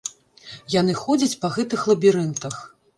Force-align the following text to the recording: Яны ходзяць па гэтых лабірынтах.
Яны 0.75 0.97
ходзяць 1.03 1.39
па 1.47 1.53
гэтых 1.59 1.87
лабірынтах. 1.95 2.55